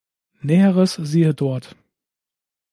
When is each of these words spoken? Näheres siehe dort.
Näheres 0.41 0.93
siehe 1.03 1.31
dort. 1.35 1.75